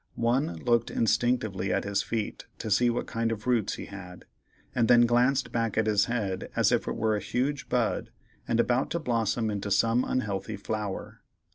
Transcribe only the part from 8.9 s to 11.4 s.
blossom into some unhealthy flower.